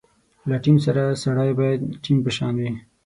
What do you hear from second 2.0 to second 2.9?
ټیم په شان وي.